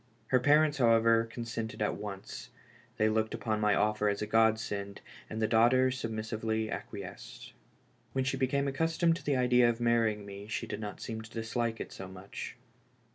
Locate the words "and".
5.29-5.39